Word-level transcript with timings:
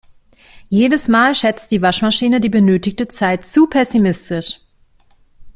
Jedes 0.69 1.07
Mal 1.09 1.35
schätzt 1.35 1.69
die 1.69 1.83
Waschmaschine 1.83 2.41
die 2.41 2.49
benötigte 2.49 3.07
Zeit 3.07 3.45
zu 3.45 3.67
pessimistisch. 3.67 4.57